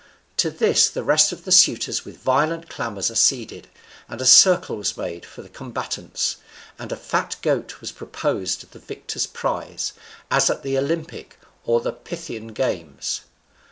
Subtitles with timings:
[0.37, 3.67] To this the rest of the suitors with violent clamours acceded,
[4.09, 6.37] and a circle was made for the combatants,
[6.79, 9.93] and a fat goat was proposed as the victor's prize,
[10.31, 13.21] as at the Olympic or the Pythian games.